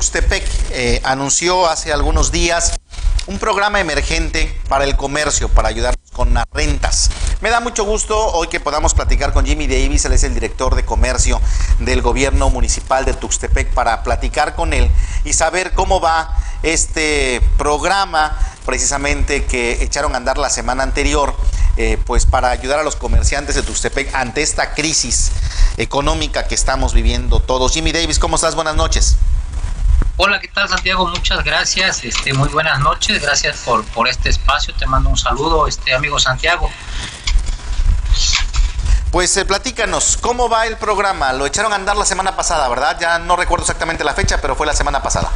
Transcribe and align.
Tuxtepec 0.00 0.42
eh, 0.70 1.02
anunció 1.04 1.68
hace 1.68 1.92
algunos 1.92 2.32
días 2.32 2.80
un 3.26 3.38
programa 3.38 3.80
emergente 3.80 4.58
para 4.66 4.84
el 4.84 4.96
comercio, 4.96 5.50
para 5.50 5.68
ayudar 5.68 5.94
con 6.14 6.32
las 6.32 6.46
rentas. 6.54 7.10
Me 7.42 7.50
da 7.50 7.60
mucho 7.60 7.84
gusto 7.84 8.18
hoy 8.18 8.48
que 8.48 8.60
podamos 8.60 8.94
platicar 8.94 9.34
con 9.34 9.44
Jimmy 9.44 9.66
Davis, 9.66 10.06
él 10.06 10.14
es 10.14 10.24
el 10.24 10.32
director 10.32 10.74
de 10.74 10.86
comercio 10.86 11.38
del 11.80 12.00
gobierno 12.00 12.48
municipal 12.48 13.04
de 13.04 13.12
Tuxtepec, 13.12 13.74
para 13.74 14.02
platicar 14.02 14.54
con 14.54 14.72
él 14.72 14.90
y 15.26 15.34
saber 15.34 15.72
cómo 15.74 16.00
va 16.00 16.34
este 16.62 17.42
programa 17.58 18.38
precisamente 18.64 19.44
que 19.44 19.82
echaron 19.82 20.14
a 20.14 20.16
andar 20.16 20.38
la 20.38 20.48
semana 20.48 20.82
anterior, 20.82 21.34
eh, 21.76 21.98
pues 22.06 22.24
para 22.24 22.48
ayudar 22.48 22.78
a 22.78 22.84
los 22.84 22.96
comerciantes 22.96 23.54
de 23.54 23.62
Tuxtepec 23.62 24.14
ante 24.14 24.40
esta 24.40 24.72
crisis 24.72 25.30
económica 25.76 26.48
que 26.48 26.54
estamos 26.54 26.94
viviendo 26.94 27.40
todos. 27.40 27.74
Jimmy 27.74 27.92
Davis, 27.92 28.18
¿cómo 28.18 28.36
estás? 28.36 28.54
Buenas 28.54 28.76
noches. 28.76 29.18
Hola, 30.22 30.38
¿qué 30.38 30.48
tal 30.48 30.68
Santiago? 30.68 31.06
Muchas 31.06 31.42
gracias, 31.42 32.04
este, 32.04 32.34
muy 32.34 32.50
buenas 32.50 32.78
noches, 32.80 33.22
gracias 33.22 33.56
por, 33.64 33.82
por 33.86 34.06
este 34.06 34.28
espacio, 34.28 34.74
te 34.74 34.86
mando 34.86 35.08
un 35.08 35.16
saludo, 35.16 35.66
este 35.66 35.94
amigo 35.94 36.18
Santiago. 36.18 36.70
Pues 39.10 39.34
eh, 39.38 39.46
platícanos, 39.46 40.18
¿cómo 40.20 40.50
va 40.50 40.66
el 40.66 40.76
programa? 40.76 41.32
Lo 41.32 41.46
echaron 41.46 41.72
a 41.72 41.76
andar 41.76 41.96
la 41.96 42.04
semana 42.04 42.36
pasada, 42.36 42.68
¿verdad? 42.68 42.98
Ya 43.00 43.18
no 43.18 43.34
recuerdo 43.34 43.62
exactamente 43.62 44.04
la 44.04 44.12
fecha, 44.12 44.38
pero 44.42 44.54
fue 44.54 44.66
la 44.66 44.74
semana 44.74 45.02
pasada. 45.02 45.30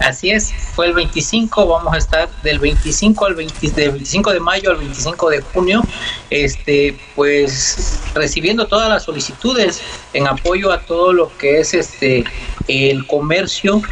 Así 0.00 0.30
es, 0.30 0.52
fue 0.52 0.86
el 0.86 0.94
25, 0.94 1.66
vamos 1.66 1.92
a 1.92 1.98
estar 1.98 2.28
del 2.42 2.60
25 2.60 3.26
al 3.26 3.34
20, 3.34 3.70
del 3.72 3.90
25 3.90 4.32
de 4.32 4.40
mayo 4.40 4.70
al 4.70 4.76
25 4.76 5.30
de 5.30 5.40
junio, 5.40 5.82
este, 6.30 6.96
pues 7.16 8.00
recibiendo 8.14 8.66
todas 8.68 8.88
las 8.88 9.02
solicitudes 9.02 9.82
en 10.12 10.28
apoyo 10.28 10.70
a 10.72 10.80
todo 10.82 11.12
lo 11.12 11.36
que 11.36 11.58
es 11.58 11.74
este 11.74 12.24
el 12.68 13.06
comercio 13.06 13.82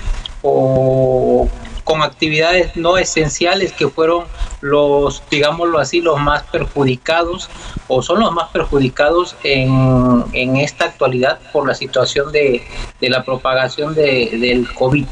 o 0.42 1.48
con 1.86 2.02
actividades 2.02 2.76
no 2.76 2.98
esenciales 2.98 3.72
que 3.72 3.88
fueron 3.88 4.24
los, 4.60 5.22
digámoslo 5.30 5.78
así, 5.78 6.00
los 6.00 6.20
más 6.20 6.42
perjudicados 6.44 7.48
o 7.86 8.02
son 8.02 8.20
los 8.20 8.32
más 8.32 8.50
perjudicados 8.50 9.36
en, 9.44 10.24
en 10.32 10.56
esta 10.56 10.86
actualidad 10.86 11.38
por 11.52 11.66
la 11.66 11.74
situación 11.74 12.32
de, 12.32 12.66
de 13.00 13.08
la 13.08 13.24
propagación 13.24 13.94
de, 13.94 14.30
del 14.32 14.72
COVID, 14.74 15.06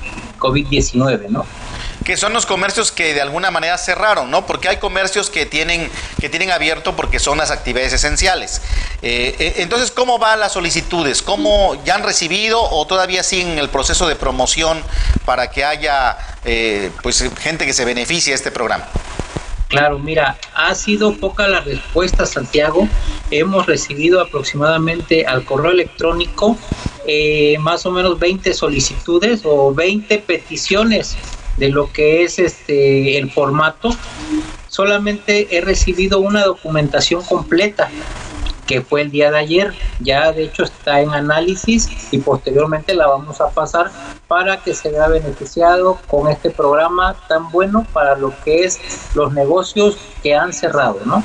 COVID-19, 0.45 1.29
¿no? 1.31 1.47
que 2.05 2.17
son 2.17 2.33
los 2.33 2.45
comercios 2.47 2.93
que 2.93 3.15
de 3.15 3.23
alguna 3.23 3.51
manera 3.51 3.79
cerraron, 3.79 4.31
¿no? 4.31 4.47
Porque 4.47 4.69
hay 4.69 4.77
comercios 4.77 5.31
que 5.31 5.47
tienen, 5.47 5.91
que 6.21 6.29
tienen 6.29 6.51
abierto 6.51 6.95
porque 6.95 7.19
son 7.19 7.39
las 7.39 7.51
actividades 7.51 7.95
esenciales. 7.95 8.61
Eh, 9.03 9.35
eh, 9.39 9.55
entonces, 9.59 9.91
¿cómo 9.91 10.19
van 10.19 10.39
las 10.39 10.53
solicitudes? 10.53 11.23
¿Cómo 11.23 11.83
ya 11.85 11.95
han 11.95 12.03
recibido 12.03 12.63
o 12.63 12.87
todavía 12.87 13.23
siguen 13.23 13.59
el 13.59 13.71
proceso 13.71 14.07
de 14.07 14.17
promoción 14.17 14.83
para 15.25 15.51
que 15.51 15.65
haya 15.65 16.19
eh, 16.45 16.91
pues 17.03 17.25
gente 17.41 17.65
que 17.65 17.73
se 17.73 17.85
beneficie 17.85 18.33
de 18.33 18.37
este 18.37 18.51
programa? 18.51 18.87
Claro, 19.69 19.99
mira, 19.99 20.37
ha 20.55 20.75
sido 20.75 21.17
poca 21.17 21.49
la 21.49 21.61
respuesta, 21.61 22.27
Santiago. 22.27 22.87
Hemos 23.31 23.67
recibido 23.67 24.21
aproximadamente 24.21 25.27
al 25.27 25.45
correo 25.45 25.73
electrónico 25.73 26.57
más 27.61 27.87
o 27.87 27.91
menos 27.91 28.19
20 28.19 28.55
solicitudes 28.55 29.43
o 29.45 29.75
20 29.75 30.19
peticiones 30.21 31.17
de 31.57 31.69
lo 31.69 31.93
que 31.93 32.25
es 32.25 32.39
este 32.39 33.19
el 33.19 33.31
formato. 33.31 33.91
Solamente 34.69 35.57
he 35.57 35.61
recibido 35.61 36.19
una 36.19 36.45
documentación 36.45 37.23
completa 37.23 37.91
que 38.67 38.81
fue 38.81 39.03
el 39.03 39.11
día 39.11 39.31
de 39.31 39.39
ayer. 39.39 39.75
Ya 40.01 40.33
de 40.33 40.45
hecho 40.45 40.65
está 40.65 41.01
en 41.01 41.11
análisis 41.11 41.89
y 42.11 42.19
posteriormente 42.19 42.95
la 42.95 43.07
vamos 43.07 43.41
a 43.41 43.51
pasar 43.51 43.91
para 44.27 44.59
que 44.59 44.75
se 44.75 44.91
vea 44.91 45.09
beneficiado 45.09 45.99
con 46.07 46.29
este 46.29 46.51
programa 46.51 47.15
tan 47.29 47.51
bueno 47.51 47.87
para 47.93 48.17
lo 48.17 48.33
que 48.45 48.65
es 48.65 48.81
los 49.15 49.33
negocios 49.33 49.97
que 50.23 50.35
han 50.35 50.53
cerrado, 50.53 51.01
¿no? 51.05 51.23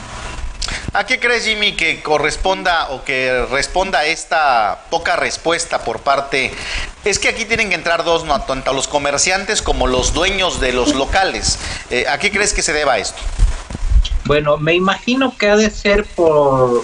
¿A 0.91 1.05
qué 1.05 1.19
crees, 1.19 1.45
Jimmy, 1.45 1.73
que 1.73 2.01
corresponda 2.01 2.89
o 2.89 3.03
que 3.03 3.45
responda 3.51 4.05
esta 4.05 4.85
poca 4.89 5.15
respuesta 5.15 5.83
por 5.83 5.99
parte? 5.99 6.51
Es 7.05 7.19
que 7.19 7.29
aquí 7.29 7.45
tienen 7.45 7.69
que 7.69 7.75
entrar 7.75 8.03
dos, 8.03 8.25
¿no? 8.25 8.41
tanto 8.41 8.73
los 8.73 8.87
comerciantes 8.87 9.61
como 9.61 9.85
los 9.85 10.13
dueños 10.13 10.59
de 10.59 10.73
los 10.73 10.95
locales. 10.95 11.59
Eh, 11.91 12.05
¿A 12.09 12.17
qué 12.17 12.31
crees 12.31 12.53
que 12.53 12.63
se 12.63 12.73
deba 12.73 12.97
esto? 12.97 13.19
Bueno, 14.25 14.57
me 14.57 14.73
imagino 14.73 15.35
que 15.37 15.49
ha 15.49 15.55
de 15.55 15.69
ser 15.69 16.05
por 16.05 16.83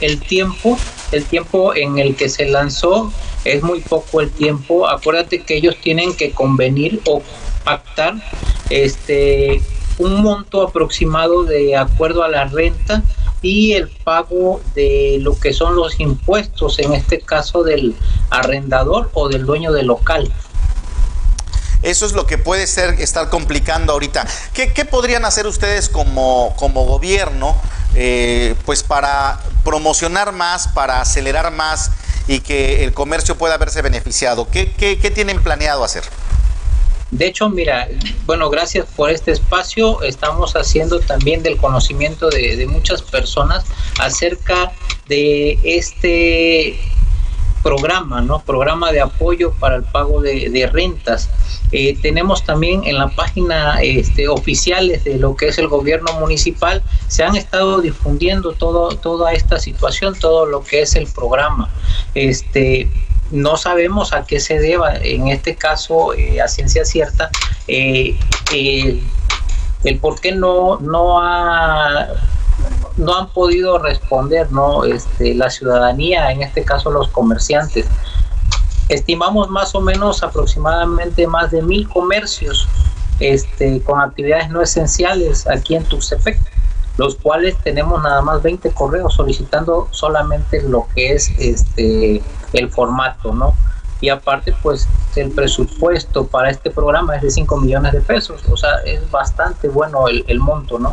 el 0.00 0.20
tiempo, 0.20 0.78
el 1.12 1.24
tiempo 1.24 1.74
en 1.74 1.98
el 1.98 2.14
que 2.14 2.28
se 2.28 2.44
lanzó, 2.46 3.10
es 3.44 3.62
muy 3.62 3.80
poco 3.80 4.20
el 4.20 4.30
tiempo. 4.30 4.86
Acuérdate 4.86 5.42
que 5.42 5.56
ellos 5.56 5.76
tienen 5.82 6.14
que 6.14 6.32
convenir 6.32 7.00
o 7.06 7.22
pactar 7.64 8.16
este 8.68 9.62
un 9.98 10.22
monto 10.22 10.62
aproximado 10.62 11.44
de 11.44 11.74
acuerdo 11.74 12.22
a 12.22 12.28
la 12.28 12.44
renta 12.44 13.02
y 13.42 13.72
el 13.72 13.88
pago 13.88 14.60
de 14.74 15.18
lo 15.20 15.38
que 15.38 15.52
son 15.52 15.76
los 15.76 16.00
impuestos, 16.00 16.78
en 16.78 16.94
este 16.94 17.20
caso 17.20 17.62
del 17.62 17.94
arrendador 18.30 19.10
o 19.14 19.28
del 19.28 19.44
dueño 19.46 19.72
del 19.72 19.86
local. 19.86 20.32
Eso 21.82 22.06
es 22.06 22.12
lo 22.12 22.26
que 22.26 22.38
puede 22.38 22.66
ser 22.66 23.00
estar 23.00 23.28
complicando 23.28 23.92
ahorita. 23.92 24.26
¿Qué, 24.52 24.84
podrían 24.84 25.24
hacer 25.24 25.46
ustedes 25.46 25.88
como, 25.88 26.54
como 26.56 26.84
gobierno 26.84 27.54
eh, 27.94 28.54
pues 28.64 28.82
para 28.82 29.40
promocionar 29.62 30.32
más, 30.32 30.68
para 30.68 31.00
acelerar 31.00 31.52
más 31.52 31.90
y 32.26 32.40
que 32.40 32.82
el 32.82 32.92
comercio 32.92 33.36
pueda 33.36 33.56
verse 33.58 33.82
beneficiado? 33.82 34.48
¿Qué, 34.50 34.72
qué, 34.72 34.98
qué 34.98 35.10
tienen 35.10 35.42
planeado 35.42 35.84
hacer? 35.84 36.02
De 37.10 37.26
hecho, 37.26 37.48
mira, 37.48 37.88
bueno, 38.26 38.50
gracias 38.50 38.86
por 38.96 39.10
este 39.10 39.30
espacio. 39.30 40.02
Estamos 40.02 40.54
haciendo 40.56 40.98
también 41.00 41.42
del 41.42 41.56
conocimiento 41.56 42.28
de, 42.28 42.66
muchas 42.66 43.00
personas 43.00 43.64
acerca 44.00 44.72
de 45.08 45.58
este 45.62 46.80
programa, 47.62 48.20
¿no? 48.20 48.40
Programa 48.40 48.92
de 48.92 49.00
apoyo 49.00 49.52
para 49.52 49.76
el 49.76 49.84
pago 49.84 50.20
de, 50.20 50.68
rentas. 50.72 51.30
Eh, 51.72 51.96
tenemos 52.00 52.44
también 52.44 52.84
en 52.84 52.98
la 52.98 53.08
página 53.08 53.80
este, 53.82 54.28
oficiales 54.28 55.04
de 55.04 55.16
lo 55.16 55.36
que 55.36 55.48
es 55.48 55.58
el 55.58 55.66
gobierno 55.68 56.12
municipal, 56.14 56.82
se 57.08 57.24
han 57.24 57.34
estado 57.34 57.80
difundiendo 57.80 58.52
todo, 58.52 58.96
toda 58.96 59.32
esta 59.32 59.58
situación, 59.58 60.14
todo 60.18 60.46
lo 60.46 60.62
que 60.62 60.82
es 60.82 60.94
el 60.94 61.06
programa. 61.08 61.68
Este, 62.14 62.88
no 63.30 63.56
sabemos 63.56 64.12
a 64.12 64.24
qué 64.24 64.40
se 64.40 64.58
deba, 64.58 64.96
en 64.96 65.28
este 65.28 65.56
caso, 65.56 66.14
eh, 66.14 66.40
a 66.40 66.48
ciencia 66.48 66.84
cierta, 66.84 67.30
eh, 67.68 68.18
el 68.52 69.98
por 70.00 70.20
qué 70.20 70.32
no, 70.32 70.78
no, 70.78 71.20
ha, 71.20 72.08
no 72.96 73.16
han 73.16 73.28
podido 73.28 73.78
responder 73.78 74.50
¿no? 74.50 74.84
Este, 74.84 75.34
la 75.34 75.50
ciudadanía, 75.50 76.30
en 76.32 76.42
este 76.42 76.64
caso 76.64 76.90
los 76.90 77.08
comerciantes. 77.08 77.86
Estimamos 78.88 79.48
más 79.50 79.74
o 79.74 79.80
menos 79.80 80.22
aproximadamente 80.22 81.26
más 81.26 81.50
de 81.50 81.62
mil 81.62 81.88
comercios 81.88 82.68
este, 83.18 83.80
con 83.82 84.00
actividades 84.00 84.50
no 84.50 84.62
esenciales 84.62 85.46
aquí 85.48 85.74
en 85.74 85.84
Tuxtepec 85.84 86.38
los 86.96 87.16
cuales 87.16 87.56
tenemos 87.62 88.02
nada 88.02 88.22
más 88.22 88.42
20 88.42 88.70
correos 88.70 89.14
solicitando 89.14 89.88
solamente 89.90 90.62
lo 90.62 90.86
que 90.94 91.12
es 91.12 91.30
este 91.38 92.22
el 92.52 92.70
formato, 92.70 93.32
¿no? 93.32 93.54
Y 94.00 94.08
aparte, 94.08 94.54
pues 94.62 94.88
el 95.16 95.30
presupuesto 95.30 96.26
para 96.26 96.50
este 96.50 96.70
programa 96.70 97.16
es 97.16 97.22
de 97.22 97.30
5 97.30 97.56
millones 97.58 97.92
de 97.92 98.00
pesos, 98.00 98.42
o 98.50 98.56
sea, 98.56 98.76
es 98.84 99.10
bastante 99.10 99.68
bueno 99.68 100.08
el, 100.08 100.24
el 100.28 100.38
monto, 100.38 100.78
¿no? 100.78 100.92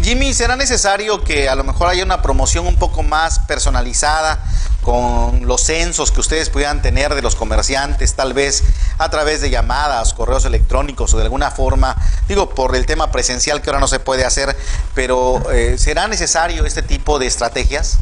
Jimmy, 0.00 0.32
¿será 0.34 0.56
necesario 0.56 1.22
que 1.22 1.48
a 1.48 1.54
lo 1.54 1.64
mejor 1.64 1.88
haya 1.88 2.04
una 2.04 2.22
promoción 2.22 2.66
un 2.66 2.76
poco 2.76 3.02
más 3.02 3.40
personalizada 3.40 4.42
con 4.82 5.46
los 5.46 5.62
censos 5.62 6.10
que 6.10 6.20
ustedes 6.20 6.50
pudieran 6.50 6.82
tener 6.82 7.14
de 7.14 7.22
los 7.22 7.36
comerciantes, 7.36 8.14
tal 8.14 8.34
vez 8.34 8.64
a 8.98 9.08
través 9.10 9.40
de 9.40 9.48
llamadas, 9.48 10.12
correos 10.12 10.44
electrónicos 10.44 11.14
o 11.14 11.18
de 11.18 11.24
alguna 11.24 11.50
forma, 11.50 11.96
digo, 12.28 12.50
por 12.50 12.74
el 12.74 12.84
tema 12.84 13.12
presencial 13.12 13.62
que 13.62 13.70
ahora 13.70 13.80
no 13.80 13.86
se 13.86 14.00
puede 14.00 14.24
hacer, 14.24 14.56
pero 14.94 15.50
eh, 15.52 15.76
¿será 15.78 16.08
necesario 16.08 16.66
este 16.66 16.82
tipo 16.82 17.18
de 17.20 17.26
estrategias? 17.26 17.98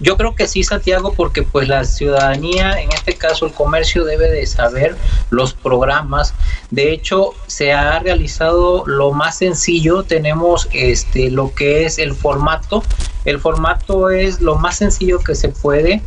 Yo 0.00 0.16
creo 0.16 0.34
que 0.34 0.46
sí, 0.46 0.62
Santiago, 0.62 1.12
porque 1.16 1.42
pues 1.42 1.66
la 1.66 1.84
ciudadanía, 1.84 2.80
en 2.80 2.92
este 2.92 3.14
caso 3.14 3.46
el 3.46 3.52
comercio, 3.52 4.04
debe 4.04 4.30
de 4.30 4.46
saber 4.46 4.96
los 5.30 5.54
programas. 5.54 6.34
De 6.70 6.92
hecho, 6.92 7.34
se 7.48 7.72
ha 7.72 7.98
realizado 7.98 8.84
lo 8.86 9.10
más 9.12 9.38
sencillo. 9.38 10.04
Tenemos 10.04 10.68
este 10.72 11.30
lo 11.30 11.52
que 11.52 11.84
es 11.84 11.98
el 11.98 12.14
formato. 12.14 12.84
El 13.24 13.40
formato 13.40 14.10
es 14.10 14.40
lo 14.40 14.56
más 14.56 14.76
sencillo 14.76 15.18
que 15.18 15.34
se 15.34 15.48
puede. 15.48 16.00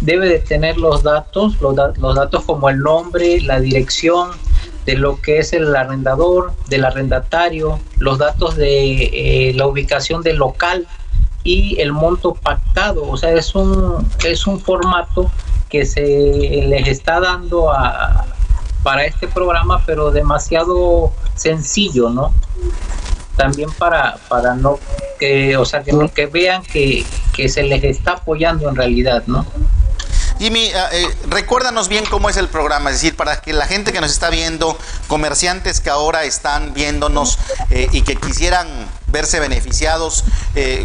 Debe 0.00 0.28
de 0.28 0.38
tener 0.38 0.78
los 0.78 1.02
datos, 1.02 1.60
los, 1.60 1.76
datos 1.76 2.44
como 2.44 2.70
el 2.70 2.78
nombre, 2.78 3.40
la 3.42 3.60
dirección, 3.60 4.30
de 4.86 4.96
lo 4.96 5.20
que 5.20 5.38
es 5.38 5.52
el 5.52 5.74
arrendador, 5.74 6.52
del 6.68 6.84
arrendatario, 6.84 7.80
los 7.98 8.18
datos 8.18 8.56
de 8.56 9.48
eh, 9.48 9.54
la 9.54 9.66
ubicación 9.66 10.22
del 10.22 10.36
local 10.36 10.86
y 11.44 11.80
el 11.80 11.92
monto 11.92 12.34
pactado. 12.34 13.08
O 13.08 13.16
sea, 13.16 13.32
es 13.32 13.54
un, 13.54 14.08
es 14.24 14.46
un 14.46 14.58
formato 14.60 15.30
que 15.68 15.86
se 15.86 16.02
les 16.66 16.88
está 16.88 17.20
dando 17.20 17.70
a, 17.70 18.26
para 18.82 19.04
este 19.04 19.28
programa, 19.28 19.82
pero 19.86 20.10
demasiado 20.10 21.12
sencillo, 21.36 22.10
¿no? 22.10 22.32
También 23.36 23.70
para, 23.72 24.16
para 24.28 24.54
no 24.54 24.78
que, 25.18 25.56
o 25.56 25.64
sea, 25.64 25.82
que, 25.82 25.92
que 26.14 26.26
vean 26.26 26.62
que, 26.62 27.04
que 27.32 27.48
se 27.48 27.62
les 27.62 27.82
está 27.84 28.12
apoyando 28.12 28.68
en 28.68 28.76
realidad, 28.76 29.24
¿no? 29.26 29.44
Jimmy, 30.38 30.66
eh, 30.66 30.74
eh, 30.92 31.08
recuérdanos 31.28 31.88
bien 31.88 32.04
cómo 32.10 32.28
es 32.28 32.36
el 32.36 32.48
programa, 32.48 32.90
es 32.90 32.96
decir, 32.96 33.16
para 33.16 33.40
que 33.40 33.52
la 33.52 33.66
gente 33.66 33.92
que 33.92 34.00
nos 34.00 34.10
está 34.10 34.30
viendo, 34.30 34.76
comerciantes 35.06 35.80
que 35.80 35.90
ahora 35.90 36.24
están 36.24 36.74
viéndonos 36.74 37.38
eh, 37.70 37.88
y 37.92 38.02
que 38.02 38.16
quisieran 38.16 38.68
verse 39.14 39.40
beneficiados, 39.40 40.24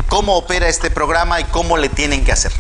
cómo 0.08 0.38
opera 0.38 0.70
este 0.70 0.90
programa 0.90 1.42
y 1.42 1.44
cómo 1.46 1.76
le 1.78 1.90
tienen 1.90 2.24
que 2.24 2.32
hacer. 2.32 2.52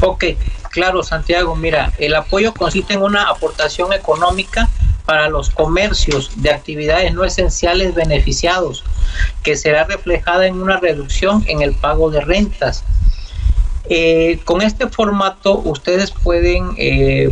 Ok, 0.00 0.24
claro, 0.70 1.02
Santiago, 1.02 1.54
mira, 1.54 1.92
el 1.98 2.14
apoyo 2.14 2.54
consiste 2.54 2.94
en 2.94 3.02
una 3.02 3.28
aportación 3.28 3.92
económica 3.92 4.68
para 5.04 5.28
los 5.28 5.50
comercios 5.50 6.30
de 6.36 6.50
actividades 6.50 7.12
no 7.12 7.24
esenciales 7.24 7.94
beneficiados, 7.94 8.84
que 9.42 9.56
será 9.56 9.84
reflejada 9.84 10.46
en 10.46 10.60
una 10.60 10.78
reducción 10.78 11.44
en 11.46 11.62
el 11.62 11.74
pago 11.74 12.10
de 12.10 12.22
rentas 12.22 12.84
eh, 13.90 14.38
con 14.44 14.60
este 14.60 14.86
formato 14.88 15.58
ustedes 15.60 16.10
pueden 16.10 16.72
eh, 16.76 17.30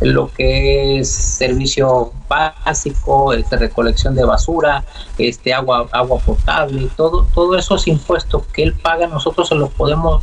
lo 0.00 0.32
que 0.32 1.00
es 1.00 1.10
servicio 1.10 2.12
básico, 2.28 3.32
este, 3.32 3.56
recolección 3.56 4.14
de 4.14 4.24
basura, 4.24 4.84
este 5.18 5.52
agua 5.52 5.88
agua 5.92 6.18
potable, 6.20 6.88
todo 6.96 7.26
todos 7.34 7.58
esos 7.58 7.86
impuestos 7.86 8.46
que 8.52 8.62
él 8.62 8.74
paga 8.74 9.06
nosotros 9.06 9.48
se 9.48 9.54
los 9.54 9.70
podemos 9.70 10.22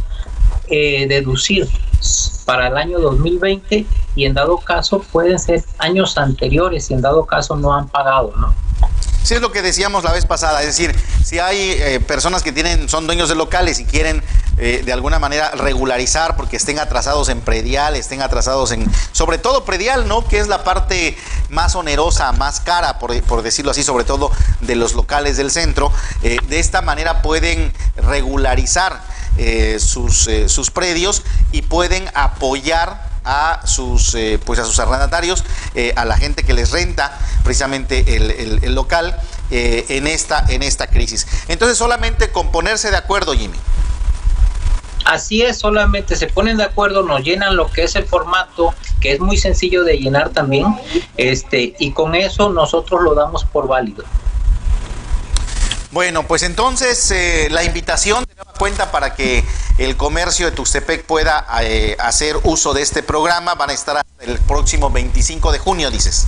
eh, 0.70 1.08
deducir 1.08 1.68
para 2.46 2.68
el 2.68 2.78
año 2.78 3.00
2020 3.00 3.86
y 4.16 4.26
en 4.26 4.34
dado 4.34 4.58
caso 4.58 5.00
pueden 5.00 5.38
ser 5.38 5.64
años 5.78 6.18
anteriores 6.18 6.90
y 6.90 6.94
en 6.94 7.02
dado 7.02 7.26
caso 7.26 7.56
no 7.56 7.74
han 7.74 7.88
pagado, 7.88 8.34
¿no? 8.38 8.54
Sí, 9.24 9.34
es 9.34 9.42
lo 9.42 9.52
que 9.52 9.62
decíamos 9.62 10.06
la 10.06 10.14
vez 10.14 10.26
pasada, 10.26 10.62
es 10.62 10.68
decir, 10.68 10.96
si 11.24 11.40
hay 11.40 11.58
eh, 11.58 12.00
personas 12.00 12.44
que 12.44 12.54
tienen, 12.54 12.88
son 12.88 13.06
dueños 13.08 13.28
de 13.28 13.36
locales 13.36 13.80
y 13.80 13.86
quieren 13.86 14.24
eh, 14.58 14.82
de 14.86 14.94
alguna 14.94 15.20
manera 15.20 15.52
regularizar 15.52 16.36
porque 16.36 16.58
estén 16.58 16.80
atrasados 16.80 17.30
en 17.30 17.42
predial, 17.42 17.96
estén 17.96 18.22
atrasados 18.22 18.72
en, 18.72 18.90
sobre 19.12 19.38
todo 19.38 19.66
predial, 19.66 20.08
¿no? 20.08 20.28
Que 20.28 20.40
es 20.40 20.48
la 20.48 20.64
parte 20.64 21.18
más 21.50 21.76
onerosa, 21.76 22.32
más 22.34 22.60
cara, 22.60 23.00
por, 23.00 23.22
por 23.24 23.42
decirlo 23.42 23.72
así, 23.72 23.84
sobre 23.84 24.04
todo 24.04 24.32
de 24.62 24.76
los 24.76 24.94
locales 24.94 25.38
del 25.38 25.52
centro, 25.52 25.92
de 26.22 26.60
esta 26.60 26.82
manera 26.82 27.22
pueden 27.22 27.74
regularizar 27.96 29.02
eh, 29.40 29.78
sus, 29.80 30.28
eh, 30.28 30.50
sus 30.50 30.72
predios 30.72 31.22
y 31.52 31.62
pueden 31.62 32.10
apoyar 32.16 33.08
a 33.24 33.62
sus 33.68 34.16
eh, 34.16 34.40
pues 34.44 34.58
a 34.58 34.66
sus 34.66 34.80
arrendatarios, 34.80 35.44
a 35.96 36.06
la 36.06 36.18
gente 36.18 36.44
que 36.44 36.54
les 36.54 36.72
renta 36.72 37.20
precisamente 37.44 38.16
el, 38.16 38.74
local 38.74 39.20
en 39.52 40.08
esta 40.08 40.44
en 40.48 40.64
esta 40.64 40.88
crisis. 40.88 41.28
Entonces 41.50 41.78
solamente 41.78 42.32
con 42.32 42.52
ponerse 42.52 42.90
de 42.90 42.98
acuerdo, 42.98 43.34
Jimmy. 43.34 43.58
Así 45.08 45.42
es, 45.42 45.60
solamente 45.60 46.18
se 46.18 46.28
ponen 46.28 46.58
de 46.58 46.66
acuerdo, 46.66 47.02
nos 47.02 47.24
llenan 47.24 47.56
lo 47.56 47.72
que 47.72 47.86
es 47.86 47.96
el 47.96 48.06
formato, 48.06 48.76
que 49.00 49.14
es 49.14 49.22
muy 49.22 49.38
sencillo 49.38 49.86
de 49.86 49.98
llenar 49.98 50.32
también, 50.32 50.66
este, 51.16 51.74
y 51.80 51.92
con 51.94 52.14
eso 52.14 52.50
nosotros 52.50 53.02
lo 53.02 53.16
damos 53.16 53.46
por 53.46 53.70
válido. 53.70 54.04
Bueno, 55.92 56.28
pues 56.28 56.44
entonces 56.44 57.10
eh, 57.12 57.48
la 57.50 57.64
invitación 57.64 58.26
de 58.26 58.36
nueva 58.36 58.52
cuenta 58.60 58.92
para 58.92 59.16
que 59.16 59.46
el 59.78 59.96
comercio 59.96 60.46
de 60.48 60.52
Tuxtepec 60.52 61.06
pueda 61.06 61.48
eh, 61.62 61.96
hacer 62.00 62.36
uso 62.44 62.74
de 62.74 62.82
este 62.82 63.02
programa 63.02 63.56
van 63.56 63.70
a 63.70 63.74
estar 63.74 64.06
el 64.20 64.38
próximo 64.40 64.90
25 64.90 65.54
de 65.54 65.60
junio, 65.60 65.90
dices. 65.90 66.28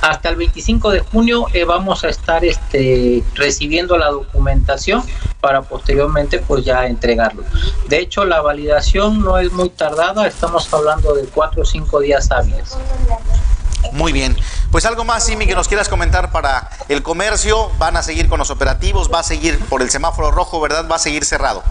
Hasta 0.00 0.28
el 0.28 0.36
25 0.36 0.90
de 0.90 1.00
junio 1.00 1.46
eh, 1.52 1.64
vamos 1.64 2.04
a 2.04 2.08
estar 2.08 2.44
este, 2.44 3.24
recibiendo 3.34 3.96
la 3.96 4.10
documentación 4.10 5.02
para 5.40 5.62
posteriormente 5.62 6.38
pues 6.38 6.64
ya 6.64 6.86
entregarlo. 6.86 7.44
De 7.88 7.98
hecho, 7.98 8.24
la 8.24 8.40
validación 8.40 9.20
no 9.20 9.38
es 9.38 9.52
muy 9.52 9.70
tardada, 9.70 10.26
estamos 10.26 10.72
hablando 10.72 11.14
de 11.14 11.24
cuatro 11.24 11.62
o 11.62 11.64
cinco 11.64 12.00
días 12.00 12.30
hábiles. 12.30 12.76
Muy 13.92 14.12
bien. 14.12 14.36
Pues 14.70 14.84
algo 14.84 15.04
más, 15.04 15.24
Simi, 15.24 15.46
que 15.46 15.54
nos 15.54 15.68
quieras 15.68 15.88
comentar 15.88 16.30
para 16.30 16.68
el 16.88 17.02
comercio. 17.02 17.70
Van 17.78 17.96
a 17.96 18.02
seguir 18.02 18.28
con 18.28 18.38
los 18.38 18.50
operativos, 18.50 19.10
va 19.12 19.20
a 19.20 19.22
seguir 19.22 19.58
por 19.66 19.82
el 19.82 19.90
semáforo 19.90 20.30
rojo, 20.30 20.60
¿verdad? 20.60 20.86
Va 20.90 20.96
a 20.96 20.98
seguir 20.98 21.24
cerrado. 21.24 21.62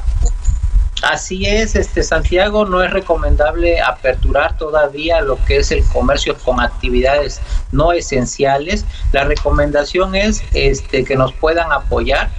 Así 1.03 1.45
es, 1.45 1.75
este 1.75 2.01
Santiago, 2.01 2.65
no 2.65 2.83
es 2.83 2.91
recomendable 2.91 3.79
aperturar 3.81 4.57
todavía 4.57 5.21
lo 5.21 5.37
que 5.45 5.57
es 5.57 5.71
el 5.71 5.83
comercio 5.85 6.35
con 6.43 6.59
actividades 6.59 7.39
no 7.71 7.91
esenciales. 7.91 8.83
La 9.11 9.23
recomendación 9.23 10.15
es 10.15 10.41
este 10.53 11.03
que 11.03 11.15
nos 11.15 11.33
puedan 11.33 11.71
apoyar 11.71 12.31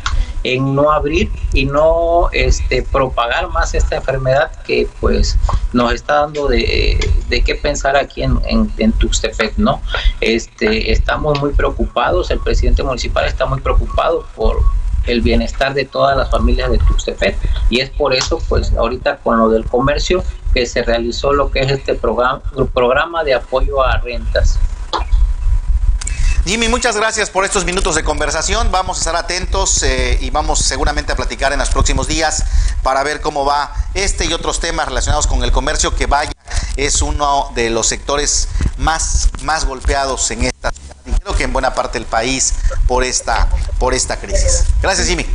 en 0.44 0.74
no 0.74 0.92
abrir 0.92 1.30
y 1.52 1.64
no 1.66 2.28
este 2.32 2.82
propagar 2.82 3.48
más 3.50 3.74
esta 3.74 3.96
enfermedad 3.96 4.50
que 4.62 4.88
pues 5.00 5.36
nos 5.72 5.92
está 5.92 6.20
dando 6.20 6.48
de, 6.48 6.98
de 7.28 7.40
qué 7.42 7.54
pensar 7.54 7.96
aquí 7.96 8.22
en, 8.22 8.40
en, 8.46 8.92
Tuxtepec, 8.92 9.56
¿no? 9.58 9.80
Este, 10.20 10.92
estamos 10.92 11.40
muy 11.40 11.52
preocupados, 11.52 12.30
el 12.30 12.38
presidente 12.40 12.82
municipal 12.82 13.26
está 13.26 13.46
muy 13.46 13.60
preocupado 13.60 14.26
por 14.34 14.62
el 15.08 15.22
bienestar 15.22 15.74
de 15.74 15.84
todas 15.84 16.16
las 16.16 16.30
familias 16.30 16.70
de 16.70 16.78
Tuxtepec 16.78 17.36
y 17.70 17.80
es 17.80 17.90
por 17.90 18.14
eso 18.14 18.38
pues 18.48 18.72
ahorita 18.72 19.18
con 19.18 19.38
lo 19.38 19.48
del 19.48 19.64
comercio 19.64 20.22
que 20.54 20.66
se 20.66 20.82
realizó 20.82 21.32
lo 21.32 21.50
que 21.50 21.60
es 21.60 21.70
este 21.70 21.94
programa, 21.94 22.42
programa 22.72 23.24
de 23.24 23.34
apoyo 23.34 23.82
a 23.82 23.98
rentas. 23.98 24.58
Jimmy, 26.44 26.68
muchas 26.68 26.96
gracias 26.96 27.28
por 27.28 27.44
estos 27.44 27.66
minutos 27.66 27.94
de 27.94 28.02
conversación. 28.02 28.70
Vamos 28.70 28.96
a 28.96 29.00
estar 29.00 29.16
atentos 29.16 29.82
eh, 29.82 30.18
y 30.22 30.30
vamos 30.30 30.60
seguramente 30.60 31.12
a 31.12 31.16
platicar 31.16 31.52
en 31.52 31.58
los 31.58 31.68
próximos 31.68 32.08
días 32.08 32.42
para 32.82 33.02
ver 33.02 33.20
cómo 33.20 33.44
va 33.44 33.74
este 33.92 34.24
y 34.24 34.32
otros 34.32 34.58
temas 34.58 34.88
relacionados 34.88 35.26
con 35.26 35.44
el 35.44 35.52
comercio, 35.52 35.94
que 35.94 36.06
vaya, 36.06 36.32
es 36.76 37.02
uno 37.02 37.50
de 37.54 37.68
los 37.68 37.86
sectores 37.86 38.48
más, 38.78 39.28
más 39.42 39.66
golpeados 39.66 40.30
en 40.30 40.44
esta 40.44 40.70
ciudad 40.70 40.77
y 40.77 40.77
creo 40.77 40.77
que 41.34 41.44
en 41.44 41.52
buena 41.52 41.74
parte 41.74 41.98
del 41.98 42.06
país 42.06 42.54
por 42.86 43.04
esta, 43.04 43.48
por 43.78 43.94
esta 43.94 44.18
crisis. 44.18 44.64
Gracias, 44.82 45.08
Jimmy. 45.08 45.26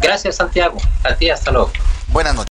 Gracias, 0.00 0.36
Santiago. 0.36 0.78
A 1.04 1.14
ti, 1.14 1.30
hasta 1.30 1.50
luego. 1.50 1.70
Buenas 2.08 2.34
noches. 2.34 2.48